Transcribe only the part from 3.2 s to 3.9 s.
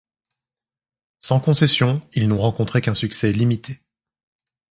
limité.